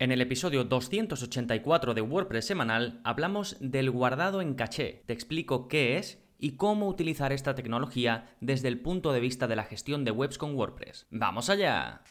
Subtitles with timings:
[0.00, 5.02] En el episodio 284 de WordPress semanal hablamos del guardado en caché.
[5.06, 9.56] Te explico qué es y cómo utilizar esta tecnología desde el punto de vista de
[9.56, 11.08] la gestión de webs con WordPress.
[11.10, 12.02] ¡Vamos allá!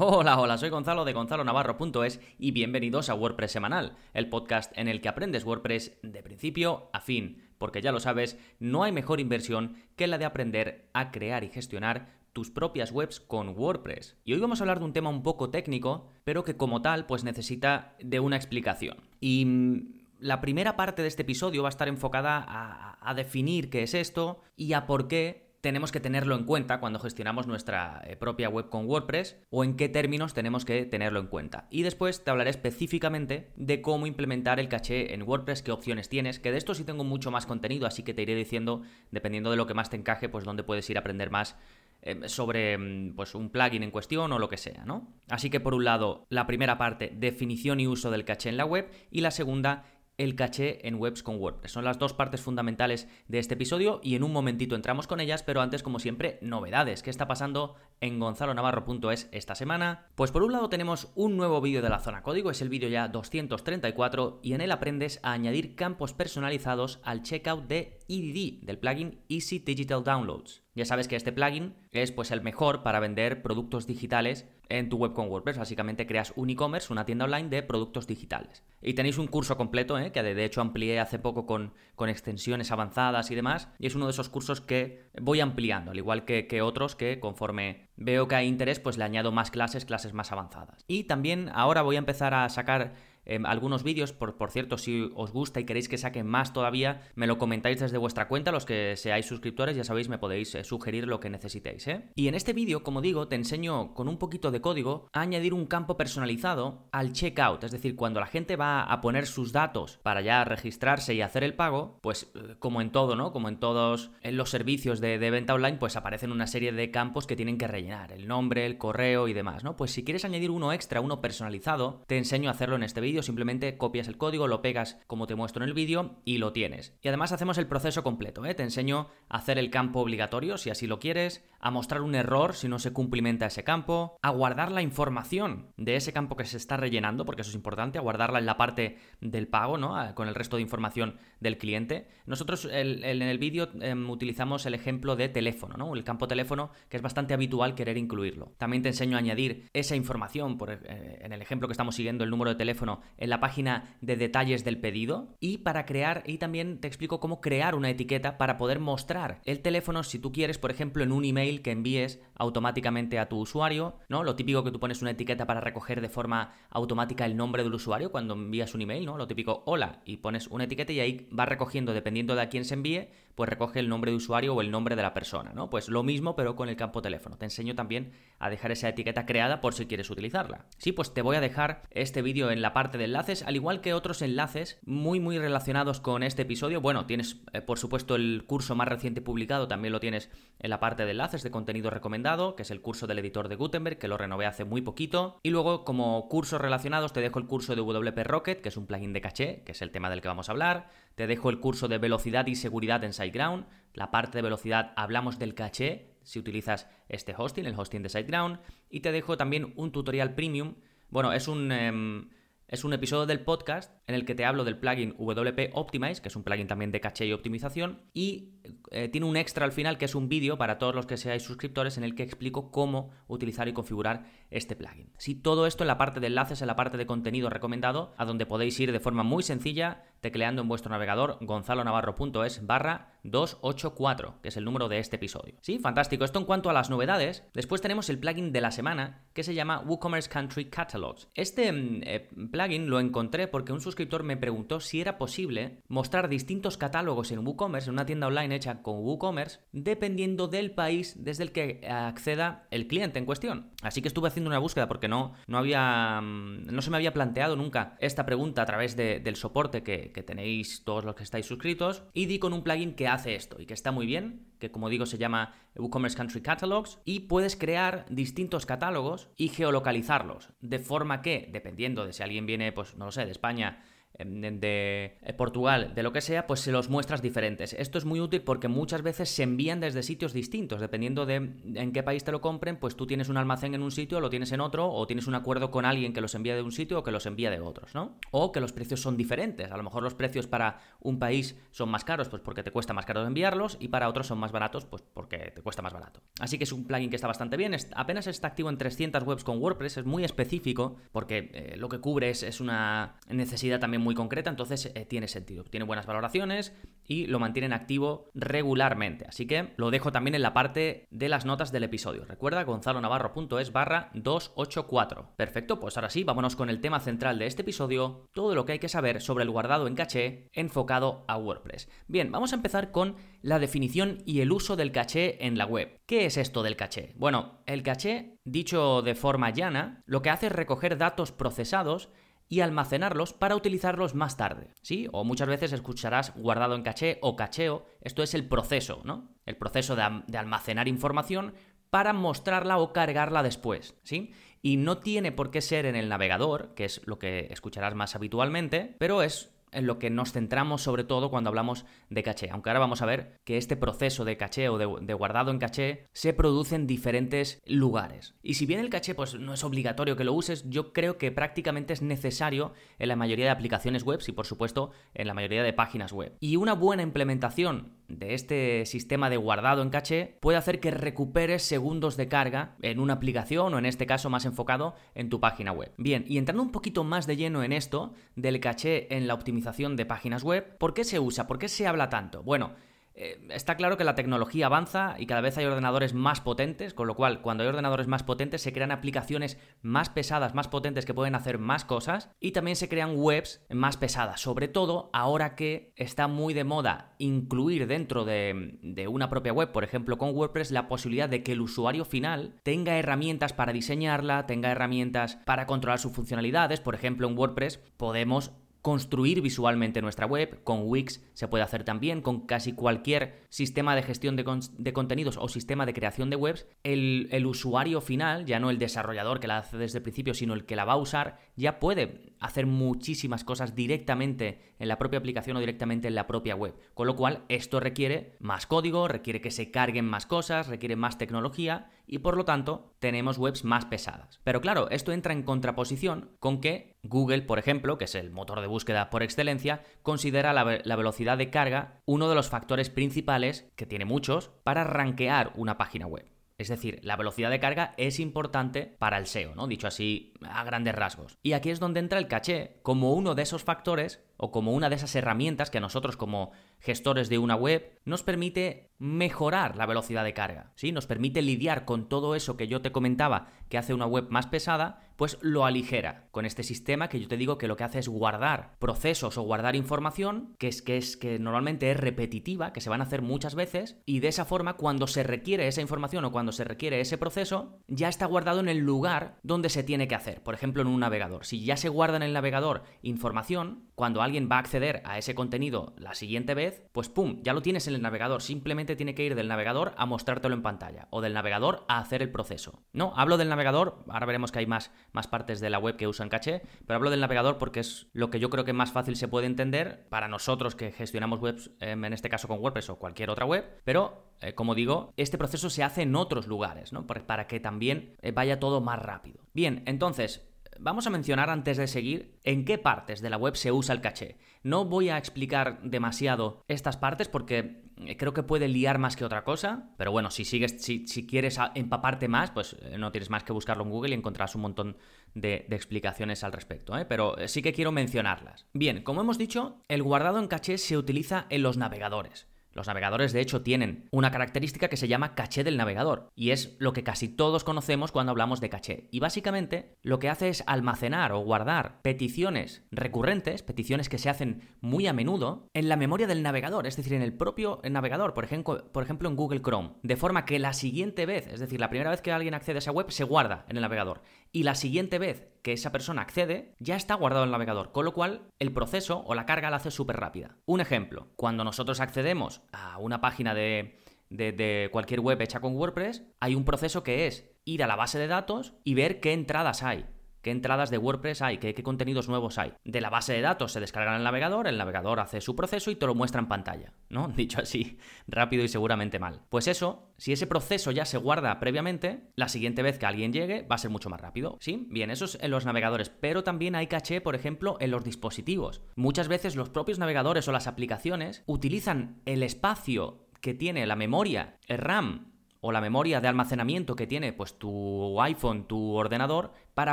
[0.00, 5.00] Hola, hola, soy Gonzalo de gonzalonavarro.es y bienvenidos a WordPress Semanal, el podcast en el
[5.00, 9.76] que aprendes WordPress de principio a fin, porque ya lo sabes, no hay mejor inversión
[9.96, 14.16] que la de aprender a crear y gestionar tus propias webs con WordPress.
[14.24, 17.06] Y hoy vamos a hablar de un tema un poco técnico, pero que como tal
[17.06, 18.98] pues necesita de una explicación.
[19.20, 23.70] Y mm, la primera parte de este episodio va a estar enfocada a, a definir
[23.70, 28.02] qué es esto y a por qué tenemos que tenerlo en cuenta cuando gestionamos nuestra
[28.06, 31.66] eh, propia web con WordPress o en qué términos tenemos que tenerlo en cuenta.
[31.70, 36.38] Y después te hablaré específicamente de cómo implementar el caché en WordPress, qué opciones tienes,
[36.38, 39.56] que de esto sí tengo mucho más contenido, así que te iré diciendo, dependiendo de
[39.56, 41.56] lo que más te encaje, pues dónde puedes ir a aprender más
[42.02, 45.08] eh, sobre mm, pues, un plugin en cuestión o lo que sea, ¿no?
[45.28, 48.64] Así que por un lado, la primera parte, definición y uso del caché en la
[48.64, 49.84] web, y la segunda,
[50.18, 51.72] el caché en webs con WordPress.
[51.72, 55.42] Son las dos partes fundamentales de este episodio y en un momentito entramos con ellas,
[55.44, 57.02] pero antes, como siempre, novedades.
[57.02, 60.08] ¿Qué está pasando en gonzalonavarro.es esta semana?
[60.16, 62.88] Pues por un lado tenemos un nuevo vídeo de la zona código, es el vídeo
[62.88, 68.78] ya 234 y en él aprendes a añadir campos personalizados al checkout de EDD, del
[68.78, 70.62] plugin Easy Digital Downloads.
[70.74, 74.96] Ya sabes que este plugin es pues el mejor para vender productos digitales en tu
[74.96, 75.58] web con WordPress.
[75.58, 78.62] Básicamente creas un e-commerce, una tienda online de productos digitales.
[78.80, 80.12] Y tenéis un curso completo, ¿eh?
[80.12, 83.68] que de hecho amplié hace poco con, con, extensiones avanzadas y demás.
[83.78, 87.18] Y es uno de esos cursos que voy ampliando, al igual que, que otros que
[87.18, 90.84] conforme veo que hay interés, pues le añado más clases, clases más avanzadas.
[90.86, 92.94] Y también ahora voy a empezar a sacar
[93.28, 94.12] Em, algunos vídeos.
[94.12, 97.78] Por, por, cierto, si os gusta y queréis que saque más todavía, me lo comentáis
[97.78, 98.50] desde vuestra cuenta.
[98.50, 101.86] Los que seáis suscriptores, ya sabéis, me podéis eh, sugerir lo que necesitéis.
[101.88, 102.08] ¿eh?
[102.14, 105.52] Y en este vídeo, como digo, te enseño con un poquito de código a añadir
[105.52, 107.64] un campo personalizado al checkout.
[107.64, 111.44] Es decir, cuando la gente va a poner sus datos para ya registrarse y hacer
[111.44, 113.30] el pago, pues eh, como en todo, ¿no?
[113.30, 117.26] Como en todos los servicios de, de venta online, pues aparecen una serie de campos
[117.26, 118.12] que tienen que rellenar.
[118.12, 119.76] El nombre, el correo y demás, ¿no?
[119.76, 123.17] Pues si quieres añadir uno extra, uno personalizado, te enseño a hacerlo en este vídeo
[123.22, 126.96] simplemente copias el código, lo pegas como te muestro en el vídeo y lo tienes.
[127.02, 128.54] Y además hacemos el proceso completo, ¿eh?
[128.54, 132.54] te enseño a hacer el campo obligatorio si así lo quieres, a mostrar un error
[132.54, 136.56] si no se cumplimenta ese campo, a guardar la información de ese campo que se
[136.56, 139.96] está rellenando, porque eso es importante, a guardarla en la parte del pago, ¿no?
[140.14, 142.08] con el resto de información del cliente.
[142.26, 145.94] Nosotros en el vídeo em, utilizamos el ejemplo de teléfono, ¿no?
[145.94, 148.52] el campo teléfono, que es bastante habitual querer incluirlo.
[148.58, 152.30] También te enseño a añadir esa información, eh, en el ejemplo que estamos siguiendo, el
[152.30, 156.80] número de teléfono en la página de detalles del pedido y para crear, y también
[156.80, 160.70] te explico cómo crear una etiqueta para poder mostrar el teléfono si tú quieres, por
[160.70, 164.24] ejemplo, en un email que envíes automáticamente a tu usuario, ¿no?
[164.24, 167.74] Lo típico que tú pones una etiqueta para recoger de forma automática el nombre del
[167.74, 169.16] usuario cuando envías un email, ¿no?
[169.16, 172.64] Lo típico hola y pones una etiqueta y ahí va recogiendo, dependiendo de a quién
[172.64, 175.70] se envíe, pues recoge el nombre de usuario o el nombre de la persona, ¿no?
[175.70, 177.36] Pues lo mismo pero con el campo teléfono.
[177.36, 180.66] Te enseño también a dejar esa etiqueta creada por si quieres utilizarla.
[180.76, 183.80] Sí, pues te voy a dejar este vídeo en la parte de enlaces, al igual
[183.80, 186.80] que otros enlaces muy muy relacionados con este episodio.
[186.80, 190.80] Bueno, tienes eh, por supuesto el curso más reciente publicado, también lo tienes en la
[190.80, 194.08] parte de enlaces de contenido recomendado, que es el curso del editor de Gutenberg, que
[194.08, 195.38] lo renové hace muy poquito.
[195.42, 198.86] Y luego como cursos relacionados te dejo el curso de WP Rocket, que es un
[198.86, 200.90] plugin de caché, que es el tema del que vamos a hablar.
[201.14, 203.66] Te dejo el curso de velocidad y seguridad en SiteGround.
[203.94, 208.60] La parte de velocidad hablamos del caché, si utilizas este hosting, el hosting de SiteGround.
[208.90, 210.74] Y te dejo también un tutorial premium.
[211.10, 211.72] Bueno, es un...
[211.72, 212.28] Em,
[212.68, 216.28] es un episodio del podcast en el que te hablo del plugin WP Optimize, que
[216.28, 219.96] es un plugin también de caché y optimización, y eh, tiene un extra al final
[219.96, 223.10] que es un vídeo para todos los que seáis suscriptores en el que explico cómo
[223.26, 225.12] utilizar y configurar este plugin.
[225.16, 228.26] Si todo esto en la parte de enlaces, en la parte de contenido recomendado, a
[228.26, 234.48] donde podéis ir de forma muy sencilla, tecleando en vuestro navegador gonzalonavarro.es barra 284, que
[234.48, 235.54] es el número de este episodio.
[235.62, 236.24] Sí, fantástico.
[236.24, 237.44] Esto en cuanto a las novedades.
[237.54, 241.28] Después tenemos el plugin de la semana, que se llama WooCommerce Country Catalogs.
[241.34, 246.28] Este mm, eh, plugin lo encontré porque un suscriptor me preguntó si era posible mostrar
[246.28, 251.44] distintos catálogos en WooCommerce, en una tienda online hecha con WooCommerce, dependiendo del país desde
[251.44, 253.70] el que acceda el cliente en cuestión.
[253.82, 256.20] Así que estuve haciendo una búsqueda porque no, no había.
[256.20, 260.22] Mm, no se me había planteado nunca esta pregunta a través del soporte que, que
[260.22, 262.02] tenéis todos los que estáis suscritos.
[262.12, 264.88] Y di con un plugin que hace esto y que está muy bien, que como
[264.88, 271.22] digo se llama WooCommerce Country Catalogs, y puedes crear distintos catálogos y geolocalizarlos, de forma
[271.22, 273.84] que, dependiendo de si alguien viene, pues no lo sé, de España
[274.18, 277.72] de eh, Portugal, de lo que sea, pues se los muestras diferentes.
[277.72, 281.92] Esto es muy útil porque muchas veces se envían desde sitios distintos, dependiendo de en
[281.92, 284.52] qué país te lo compren, pues tú tienes un almacén en un sitio, lo tienes
[284.52, 287.02] en otro, o tienes un acuerdo con alguien que los envía de un sitio o
[287.04, 288.16] que los envía de otros, ¿no?
[288.30, 289.70] O que los precios son diferentes.
[289.70, 292.92] A lo mejor los precios para un país son más caros, pues porque te cuesta
[292.92, 296.20] más caro enviarlos, y para otros son más baratos, pues porque te cuesta más barato.
[296.40, 297.74] Así que es un plugin que está bastante bien.
[297.94, 302.00] Apenas está activo en 300 webs con WordPress, es muy específico, porque eh, lo que
[302.00, 305.64] cubre es, una necesidad también muy concreta, entonces eh, tiene sentido.
[305.64, 306.74] Tiene buenas valoraciones
[307.04, 309.26] y lo mantienen activo regularmente.
[309.28, 312.24] Así que lo dejo también en la parte de las notas del episodio.
[312.24, 315.32] Recuerda gonzalonavarro.es barra 284.
[315.36, 318.72] Perfecto, pues ahora sí, vámonos con el tema central de este episodio, todo lo que
[318.72, 321.88] hay que saber sobre el guardado en caché enfocado a WordPress.
[322.06, 326.00] Bien, vamos a empezar con la definición y el uso del caché en la web.
[326.06, 327.12] ¿Qué es esto del caché?
[327.16, 332.10] Bueno, el caché, dicho de forma llana, lo que hace es recoger datos procesados
[332.48, 334.72] y almacenarlos para utilizarlos más tarde.
[334.82, 335.08] ¿Sí?
[335.12, 337.86] O muchas veces escucharás guardado en caché o cacheo.
[338.00, 339.28] Esto es el proceso, ¿no?
[339.46, 341.54] El proceso de, de, almacenar información
[341.90, 343.94] para mostrarla o cargarla después.
[344.02, 344.32] ¿Sí?
[344.62, 348.16] Y no tiene por qué ser en el navegador, que es lo que escucharás más
[348.16, 352.48] habitualmente, pero es en lo que nos centramos sobre todo cuando hablamos de caché.
[352.50, 356.06] Aunque ahora vamos a ver que este proceso de caché o de, guardado en caché
[356.12, 358.34] se produce en diferentes lugares.
[358.42, 361.32] Y si bien el caché pues, no es obligatorio que lo uses, yo creo que
[361.32, 365.62] prácticamente es necesario en la mayoría de aplicaciones web y por supuesto en la mayoría
[365.62, 366.36] de páginas web.
[366.40, 371.62] Y una buena implementación de este sistema de guardado en caché puede hacer que recuperes
[371.62, 375.72] segundos de carga en una aplicación o en este caso más enfocado en tu página
[375.72, 375.92] web.
[375.98, 379.57] Bien, y entrando un poquito más de lleno en esto del caché en la optimización
[379.96, 381.46] de páginas web, ¿por qué se usa?
[381.46, 382.42] ¿Por qué se habla tanto?
[382.42, 382.74] Bueno,
[383.20, 387.08] eh, está claro que la tecnología avanza y cada vez hay ordenadores más potentes, con
[387.08, 391.14] lo cual cuando hay ordenadores más potentes se crean aplicaciones más pesadas, más potentes que
[391.14, 395.92] pueden hacer más cosas y también se crean webs más pesadas, sobre todo ahora que
[395.96, 400.70] está muy de moda incluir dentro de, de una propia web, por ejemplo con WordPress,
[400.70, 405.98] la posibilidad de que el usuario final tenga herramientas para diseñarla, tenga herramientas para controlar
[405.98, 408.52] sus funcionalidades, por ejemplo en WordPress podemos
[408.82, 410.62] construir visualmente nuestra web.
[410.64, 415.48] Con Wix se puede hacer también, con casi cualquier sistema de gestión de, contenidos o
[415.48, 416.66] sistema de creación de webs.
[416.84, 420.54] El, el, usuario final, ya no el desarrollador que la hace desde el principio, sino
[420.54, 425.18] el que la va a usar, ya puede hacer muchísimas cosas directamente en la propia
[425.18, 426.74] aplicación o directamente en la propia web.
[426.94, 431.18] Con lo cual, esto requiere más código, requiere que se carguen más cosas, requiere más
[431.18, 434.40] tecnología y por lo tanto tenemos webs más pesadas.
[434.42, 438.60] Pero claro, esto entra en contraposición con que Google, por ejemplo, que es el motor
[438.60, 443.86] de búsqueda por excelencia, considera la, velocidad de carga uno de los factores principales, que
[443.86, 446.26] tiene muchos, para rankear una página web.
[446.58, 449.68] Es decir, la velocidad de carga es importante para el SEO, ¿no?
[449.68, 451.38] Dicho así a grandes rasgos.
[451.40, 454.88] Y aquí es donde entra el caché como uno de esos factores o como una
[454.88, 459.86] de esas herramientas que a nosotros como gestores de una web nos permite mejorar la
[459.86, 460.90] velocidad de carga, ¿sí?
[460.90, 464.46] Nos permite lidiar con todo eso que yo te comentaba que hace una web más
[464.46, 467.98] pesada, pues lo aligera con este sistema que yo te digo que lo que hace
[467.98, 472.80] es guardar procesos o guardar información que es que es que normalmente es repetitiva, que
[472.80, 476.24] se van a hacer muchas veces y de esa forma cuando se requiere esa información
[476.24, 480.08] o cuando se requiere ese proceso ya está guardado en el lugar donde se tiene
[480.08, 481.44] que hacer, por ejemplo en un navegador.
[481.44, 485.34] Si ya se guarda en el navegador información, cuando alguien va a acceder a ese
[485.34, 489.24] contenido la siguiente vez, pues pum, ya lo tienes en el navegador, simplemente tiene que
[489.24, 492.82] ir del navegador a mostrártelo en pantalla o del navegador a hacer el proceso.
[492.92, 496.06] No, hablo del navegador, ahora veremos que hay más, más partes de la web que
[496.08, 499.16] usan caché, pero hablo del navegador porque es lo que yo creo que más fácil
[499.16, 502.98] se puede entender para nosotros que gestionamos webs, em, en este caso con WordPress o
[502.98, 507.06] cualquier otra web, pero eh, como digo, este proceso se hace en otros lugares, ¿no?
[507.06, 509.40] Para que también eh, vaya todo más rápido.
[509.52, 510.48] Bien, entonces,
[510.78, 514.00] vamos a mencionar antes de seguir en qué partes de la web se usa el
[514.00, 514.38] caché.
[514.68, 519.24] No voy a explicar demasiado estas partes porque eh, creo que puede liar más que
[519.24, 523.44] otra cosa, pero bueno, si sigues, si, quieres empaparte más, pues eh, no tienes más
[523.44, 524.98] que buscarlo en Google y encontrarás un montón
[525.32, 527.06] de, explicaciones al respecto, ¿eh?
[527.06, 528.66] pero sí que quiero mencionarlas.
[528.74, 532.46] Bien, como hemos dicho, el guardado en caché se utiliza en los navegadores.
[532.78, 536.76] Los navegadores de hecho tienen una característica que se llama caché del navegador y es
[536.78, 539.08] lo que casi todos conocemos cuando hablamos de caché.
[539.10, 544.68] Y básicamente lo que hace es almacenar o guardar peticiones recurrentes, peticiones que se hacen
[544.80, 548.44] muy a menudo, en la memoria del navegador, es decir, en el propio navegador, por
[548.44, 551.90] ejemplo, por ejemplo en Google Chrome, de forma que la siguiente vez, es decir, la
[551.90, 554.74] primera vez que alguien accede a esa web se guarda en el navegador y la
[554.74, 558.48] siguiente vez que esa persona accede ya está guardado en el navegador, con lo cual
[558.58, 560.56] el proceso o la carga la hace súper rápida.
[560.66, 563.98] Un ejemplo, cuando nosotros accedemos a una página de,
[564.30, 568.18] de, cualquier web hecha con WordPress, hay un proceso que es ir a la base
[568.18, 570.06] de datos y ver qué entradas hay.
[570.42, 572.74] Qué entradas de WordPress hay, qué, contenidos nuevos hay.
[572.84, 575.96] De la base de datos se descargan el navegador, el navegador hace su proceso y
[575.96, 577.28] te lo muestra en pantalla, ¿no?
[577.36, 579.42] Dicho así, rápido y seguramente mal.
[579.48, 583.62] Pues eso, si ese proceso ya se guarda previamente, la siguiente vez que alguien llegue
[583.62, 584.86] va a ser mucho más rápido, ¿sí?
[584.90, 588.82] Bien, eso es en los navegadores, pero también hay caché, por ejemplo, en los dispositivos.
[588.96, 594.58] Muchas veces los propios navegadores o las aplicaciones utilizan el espacio que tiene la memoria,
[594.66, 599.92] el RAM o la memoria de almacenamiento que tiene pues tu iPhone, tu ordenador, para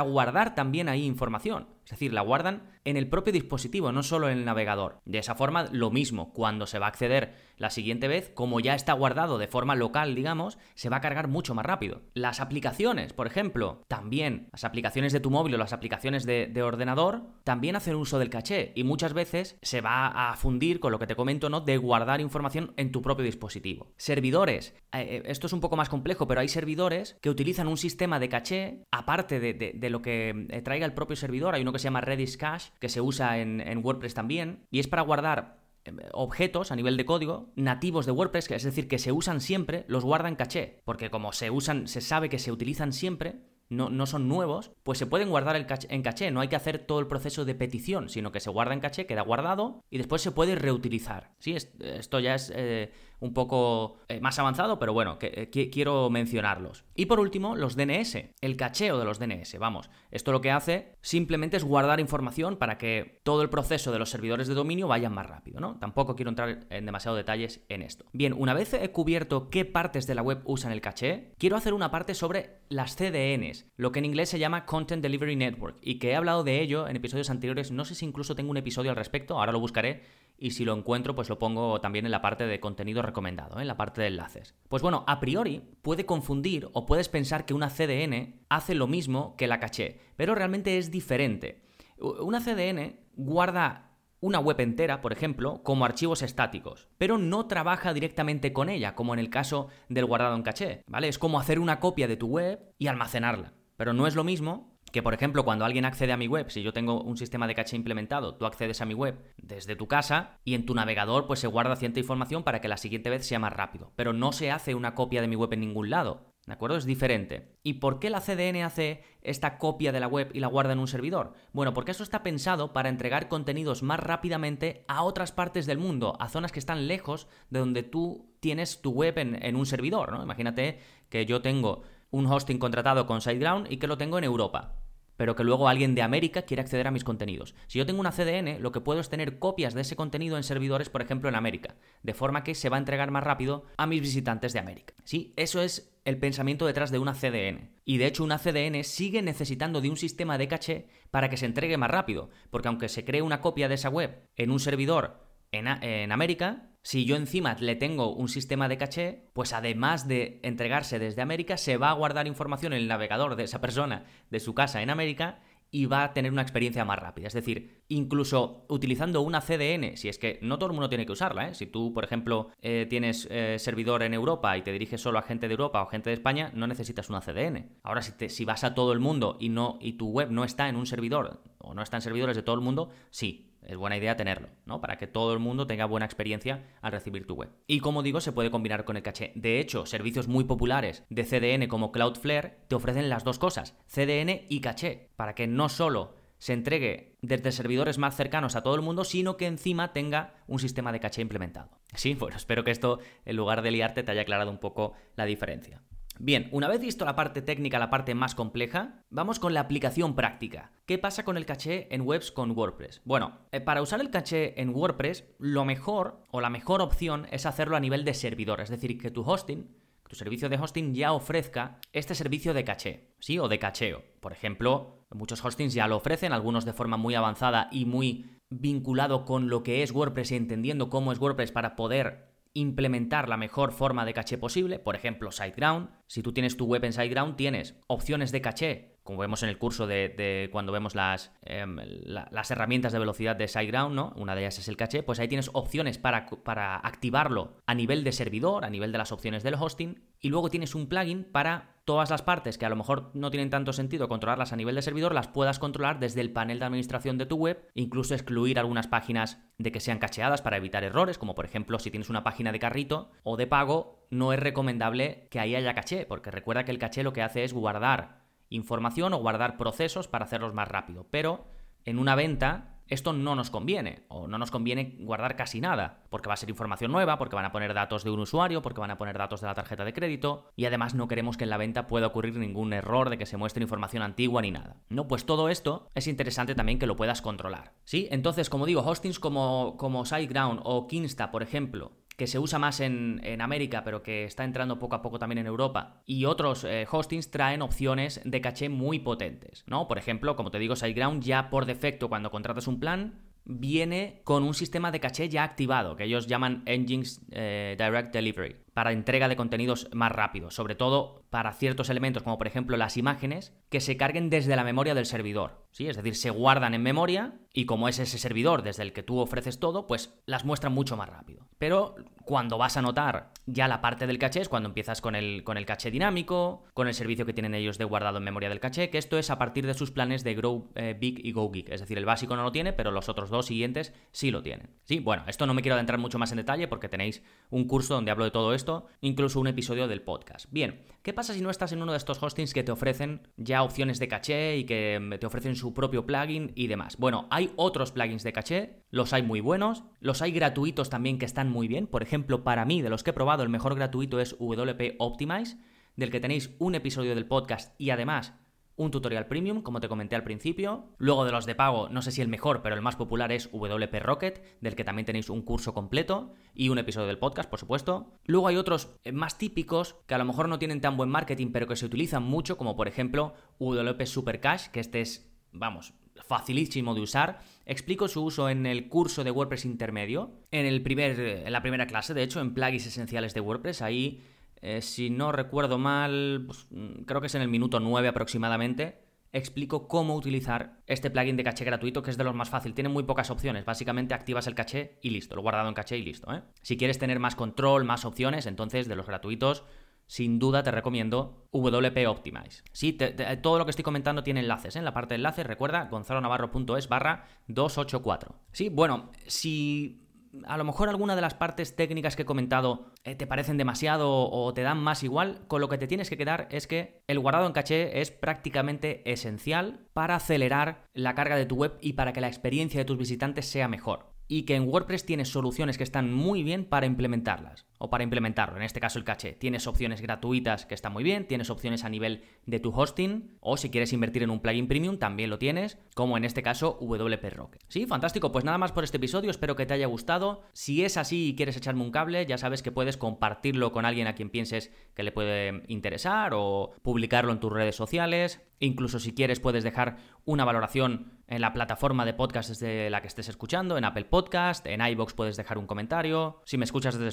[0.00, 1.68] guardar también ahí información.
[1.84, 4.98] Es decir, la guardan en el propio dispositivo, no solo en el navegador.
[5.04, 8.74] De esa forma, lo mismo, cuando se va a acceder la siguiente vez, como ya
[8.74, 12.02] está guardado de forma local, digamos, se va a cargar mucho más rápido.
[12.14, 17.22] Las aplicaciones, por ejemplo, también, las aplicaciones de tu móvil o las aplicaciones de, ordenador,
[17.44, 21.06] también hacen uso del caché y muchas veces se va a fundir con lo que
[21.06, 21.60] te comento, ¿no?
[21.60, 23.92] De guardar información en tu propio dispositivo.
[23.96, 27.76] Servidores, eh, eh, esto es un poco más complejo, pero hay servidores que utilizan un
[27.76, 31.54] sistema de caché, aparte de de lo que eh, traiga el propio servidor.
[31.54, 34.88] Hay uno que se llama Redis Cache, que se usa en, WordPress también, y es
[34.88, 39.12] para guardar eh, objetos a nivel de código nativos de WordPress, es decir, que se
[39.12, 42.92] usan siempre, los guarda en caché, porque como se usan, se sabe que se utilizan
[42.92, 43.36] siempre,
[43.68, 46.30] no, no, son nuevos, pues se pueden guardar en caché.
[46.30, 49.06] No hay que hacer todo el proceso de petición, sino que se guarda en caché,
[49.06, 51.32] queda guardado y después se puede reutilizar.
[51.40, 56.84] Sí, esto ya es eh, un poco eh, más avanzado, pero bueno, eh, quiero mencionarlos.
[56.94, 59.58] Y por último, los DNS, el cacheo de los DNS.
[59.58, 63.98] Vamos, esto lo que hace simplemente es guardar información para que todo el proceso de
[63.98, 65.78] los servidores de dominio vaya más rápido, ¿no?
[65.78, 68.04] Tampoco quiero entrar en demasiados detalles en esto.
[68.12, 71.74] Bien, una vez he cubierto qué partes de la web usan el caché, quiero hacer
[71.74, 75.98] una parte sobre las CDNs, lo que en inglés se llama Content Delivery Network, y
[75.98, 78.90] que he hablado de ello en episodios anteriores, no sé si incluso tengo un episodio
[78.90, 80.02] al respecto, ahora lo buscaré
[80.38, 83.62] y si lo encuentro pues lo pongo también en la parte de contenido recomendado, ¿eh?
[83.62, 84.54] en la parte de enlaces.
[84.68, 89.36] Pues bueno, a priori puede confundir o puedes pensar que una CDN hace lo mismo
[89.36, 91.62] que la caché, pero realmente es diferente.
[91.98, 93.86] Una CDN guarda
[94.20, 99.12] una web entera, por ejemplo, como archivos estáticos, pero no trabaja directamente con ella, como
[99.12, 101.08] en el caso del guardado en caché, ¿vale?
[101.08, 104.75] Es como hacer una copia de tu web y almacenarla, pero no es lo mismo
[104.96, 107.54] que por ejemplo cuando alguien accede a mi web, si yo tengo un sistema de
[107.54, 111.38] caché implementado, tú accedes a mi web desde tu casa y en tu navegador pues
[111.38, 114.50] se guarda cierta información para que la siguiente vez sea más rápido, pero no se
[114.50, 116.32] hace una copia de mi web en ningún lado.
[116.46, 116.78] ¿De acuerdo?
[116.78, 117.58] Es diferente.
[117.62, 120.78] ¿Y por qué la CDN hace esta copia de la web y la guarda en
[120.78, 121.34] un servidor?
[121.52, 126.16] Bueno, porque eso está pensado para entregar contenidos más rápidamente a otras partes del mundo,
[126.20, 130.22] a zonas que están lejos de donde tú tienes tu web en, un servidor, ¿no?
[130.22, 130.78] Imagínate
[131.10, 134.85] que yo tengo un hosting contratado con SiteGround y que lo tengo en Europa
[135.16, 137.54] pero que luego alguien de América quiere acceder a mis contenidos.
[137.66, 140.42] Si yo tengo una CDN, lo que puedo es tener copias de ese contenido en
[140.42, 143.86] servidores, por ejemplo, en América, de forma que se va a entregar más rápido a
[143.86, 144.94] mis visitantes de América.
[145.04, 147.70] Sí, eso es el pensamiento detrás de una CDN.
[147.84, 151.46] Y de hecho una CDN sigue necesitando de un sistema de caché para que se
[151.46, 155.24] entregue más rápido, porque aunque se cree una copia de esa web en un servidor
[155.50, 160.38] en, en América, si yo encima le tengo un sistema de caché, pues además de
[160.44, 164.38] entregarse desde América, se va a guardar información en el navegador de esa persona de
[164.38, 165.40] su casa en América
[165.72, 167.26] y va a tener una experiencia más rápida.
[167.26, 171.10] Es decir, incluso utilizando una CDN, si es que no todo el mundo tiene que
[171.10, 171.54] usarla, ¿eh?
[171.56, 175.22] si tú, por ejemplo, eh, tienes eh, servidor en Europa y te diriges solo a
[175.22, 177.80] gente de Europa o gente de España, no necesitas una CDN.
[177.82, 180.76] Ahora, si, vas a todo el mundo y, no, y tu web no está en
[180.76, 184.16] un servidor o no está en servidores de todo el mundo, sí, es buena idea
[184.16, 184.80] tenerlo, ¿no?
[184.80, 187.50] Para que todo el mundo tenga buena experiencia al recibir tu web.
[187.66, 189.32] Y como digo, se puede combinar con el caché.
[189.34, 194.46] De hecho, servicios muy populares de CDN como Cloudflare te ofrecen las dos cosas, CDN
[194.48, 198.82] y caché, para que no solo se entregue desde servidores más cercanos a todo el
[198.82, 201.70] mundo, sino que encima tenga un sistema de caché implementado.
[201.94, 205.24] Sí, bueno, espero que esto, en lugar de liarte, te haya aclarado un poco la
[205.24, 205.82] diferencia.
[206.18, 210.14] Bien, una vez visto la parte técnica, la parte más compleja, vamos con la aplicación
[210.14, 210.72] práctica.
[210.86, 213.02] ¿Qué pasa con el caché en webs con WordPress?
[213.04, 217.44] Bueno, eh, para usar el caché en WordPress, lo mejor o la mejor opción es
[217.44, 219.76] hacerlo a nivel de servidor, es decir, que tu hosting,
[220.08, 223.38] tu servicio de hosting ya ofrezca este servicio de caché, ¿sí?
[223.38, 224.04] O de cacheo.
[224.20, 229.24] Por ejemplo, muchos hostings ya lo ofrecen, algunos de forma muy avanzada y muy vinculado
[229.24, 233.72] con lo que es WordPress y entendiendo cómo es WordPress para poder implementar la mejor
[233.72, 235.90] forma de caché posible, por ejemplo SiteGround.
[236.06, 239.58] Si tú tienes tu web en SiteGround, tienes opciones de caché, como vemos en el
[239.58, 244.12] curso de, cuando vemos las, em, las herramientas de velocidad de SiteGround, ¿no?
[244.16, 248.04] Una de ellas es el caché, pues ahí tienes opciones para, para activarlo a nivel
[248.04, 251.76] de servidor, a nivel de las opciones del hosting, y luego tienes un plugin para
[251.84, 254.82] todas las partes que a lo mejor no tienen tanto sentido controlarlas a nivel de
[254.82, 258.88] servidor, las puedas controlar desde el panel de administración de tu web, incluso excluir algunas
[258.88, 262.50] páginas de que sean cacheadas para evitar errores, como por ejemplo si tienes una página
[262.50, 266.72] de carrito o de pago, no es recomendable que ahí haya caché, porque recuerda que
[266.72, 271.06] el caché lo que hace es guardar información o guardar procesos para hacerlos más rápido.
[271.10, 271.46] Pero
[271.84, 276.28] en una venta esto no nos conviene, o no nos conviene guardar casi nada, porque
[276.28, 278.92] va a ser información nueva, porque van a poner datos de un usuario, porque van
[278.92, 281.56] a poner datos de la tarjeta de crédito, y además no queremos que en la
[281.56, 284.76] venta pueda ocurrir ningún error de que se muestre información antigua ni nada.
[284.88, 287.72] No, pues todo esto es interesante también que lo puedas controlar.
[287.84, 288.06] ¿Sí?
[288.12, 292.80] Entonces, como digo, hostings como, como SiteGround o Kinsta, por ejemplo, que se usa más
[292.80, 296.02] en, América, pero que está entrando poco a poco también en Europa.
[296.06, 299.86] Y otros eh, hostings traen opciones de caché muy potentes, ¿no?
[299.86, 304.42] Por ejemplo, como te digo, SiteGround ya por defecto cuando contratas un plan viene con
[304.42, 309.26] un sistema de caché ya activado, que ellos llaman Engines eh, Direct Delivery, para entrega
[309.26, 313.80] de contenidos más rápido, sobre todo para ciertos elementos, como por ejemplo las imágenes, que
[313.80, 315.64] se carguen desde la memoria del servidor.
[315.70, 315.88] ¿sí?
[315.88, 319.18] Es decir, se guardan en memoria y como es ese servidor desde el que tú
[319.18, 321.46] ofreces todo, pues las muestran mucho más rápido.
[321.56, 321.94] Pero
[322.26, 325.56] cuando vas a notar ya la parte del caché es cuando empiezas con el, con
[325.56, 328.90] el caché dinámico, con el servicio que tienen ellos de guardado en memoria del caché,
[328.90, 331.70] que esto es a partir de sus planes de Grow eh, Big y Go Geek.
[331.70, 334.70] Es decir, el básico no lo tiene, pero los otros dos siguientes sí lo tienen.
[334.84, 337.94] Sí, bueno, esto no me quiero adentrar mucho más en detalle porque tenéis un curso
[337.94, 338.65] donde hablo de todo esto,
[339.00, 340.46] incluso un episodio del podcast.
[340.50, 343.62] Bien, ¿qué pasa si no estás en uno de estos hostings que te ofrecen ya
[343.62, 346.96] opciones de caché y que mm, te ofrecen su propio plugin y demás?
[346.98, 351.26] Bueno, hay otros plugins de caché, los hay muy buenos, los hay gratuitos también que
[351.26, 351.86] están muy bien.
[351.86, 355.56] Por ejemplo, para mí, de los que he probado, el mejor gratuito es WP Optimize,
[355.96, 358.34] del que tenéis un episodio del podcast y además
[358.76, 360.84] un tutorial premium, como te comenté al principio.
[360.98, 363.50] Luego de los de pago, no sé si el mejor, pero el más popular es
[363.52, 367.58] WP Rocket, del que también tenéis un curso completo y un episodio del podcast, por
[367.58, 368.12] supuesto.
[368.24, 371.52] Luego hay otros eh, más típicos que a lo mejor no tienen tan buen marketing,
[371.52, 375.94] pero que se utilizan mucho, como por ejemplo WP Super Cash, que este es, vamos,
[376.26, 377.40] facilísimo de usar.
[377.64, 381.86] Explico su uso en el curso de WordPress intermedio, en, el primer, en la primera
[381.86, 383.82] clase, de hecho, en plugins esenciales de WordPress.
[383.82, 384.22] Ahí
[384.62, 389.06] eh, si no recuerdo mal, pues, mm, creo que es en el minuto 9 aproximadamente,
[389.32, 392.74] explico cómo utilizar este plugin de caché gratuito, que es de los más fácil.
[392.74, 393.64] Tiene muy pocas opciones.
[393.64, 396.32] Básicamente activas el caché y listo, lo guardado en caché y listo.
[396.32, 396.42] ¿eh?
[396.62, 399.64] Si quieres tener más control, más opciones, entonces de los gratuitos,
[400.06, 402.62] sin duda te recomiendo WP Optimize.
[402.72, 402.96] Sí,
[403.42, 404.76] todo lo que estoy comentando tiene enlaces.
[404.76, 404.78] ¿eh?
[404.78, 408.34] En la parte de enlaces, recuerda, gonzalonavarro.es barra 284.
[408.52, 410.05] Sí, bueno, si
[410.46, 414.30] a lo mejor alguna de las partes técnicas que he comentado eh, te parecen demasiado
[414.30, 417.18] o te dan más igual, con lo que te tienes que quedar es que el
[417.18, 422.12] guardado en caché es prácticamente esencial para acelerar la carga de tu web y para
[422.12, 424.14] que la experiencia de tus visitantes sea mejor.
[424.28, 428.56] Y que en WordPress tienes soluciones que están muy bien para implementarlas o para implementarlo,
[428.56, 429.32] en este caso el caché.
[429.32, 433.56] Tienes opciones gratuitas que están muy bien, tienes opciones a nivel de tu hosting o
[433.56, 437.24] si quieres invertir en un plugin premium también lo tienes, como en este caso WP
[437.34, 437.62] Rocket.
[437.68, 440.42] Sí, fantástico, pues nada más por este episodio, espero que te haya gustado.
[440.52, 444.06] Si es así y quieres echarme un cable, ya sabes que puedes compartirlo con alguien
[444.06, 448.40] a quien pienses que le puede interesar o publicarlo en tus redes sociales.
[448.58, 453.08] Incluso si quieres puedes dejar una valoración en la plataforma de podcast desde la que
[453.08, 456.40] estés escuchando, en Apple Podcast, en iBox puedes dejar un comentario.
[456.44, 457.08] Si me escuchas desde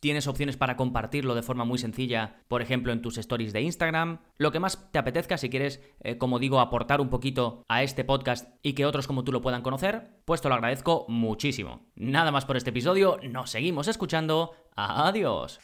[0.00, 4.18] Tienes opciones para compartirlo de forma muy sencilla, por ejemplo en tus stories de Instagram.
[4.38, 8.04] Lo que más te apetezca, si quieres, eh, como digo, aportar un poquito a este
[8.04, 11.86] podcast y que otros como tú lo puedan conocer, pues te lo agradezco muchísimo.
[11.94, 14.54] Nada más por este episodio, nos seguimos escuchando.
[14.74, 15.60] Adiós.